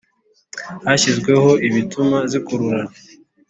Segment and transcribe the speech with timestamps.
[0.85, 2.91] hashyizwemo ibituma zikururana